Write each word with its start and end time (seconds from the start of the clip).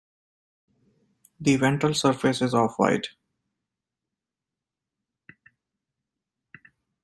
The 1.39 1.57
ventral 1.57 1.93
surface 1.93 2.41
is 2.41 2.55
off-white. 2.55 3.09